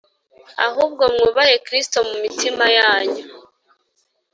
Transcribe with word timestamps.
ahubwo 0.65 1.03
mwubahe 1.13 1.55
Kristo 1.65 1.97
mu 2.07 2.15
mitima 2.23 2.65
yanyu 2.77 3.23